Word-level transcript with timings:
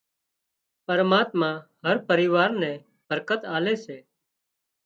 پرماتما 0.87 1.51
هر 1.85 1.95
پريوار 2.09 2.49
نين 2.61 2.79
برڪت 3.07 3.41
آلي 3.55 3.75
سي 3.85 3.97